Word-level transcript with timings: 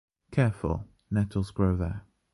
Careful, 0.31 0.87
nettles 1.11 1.51
grow 1.51 1.77
there. 1.77 2.07